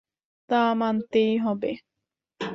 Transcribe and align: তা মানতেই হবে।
তা 0.49 0.61
মানতেই 0.73 1.31
হবে। 1.37 1.71